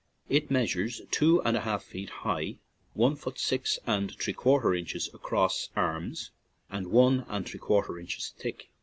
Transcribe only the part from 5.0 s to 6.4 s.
across arms,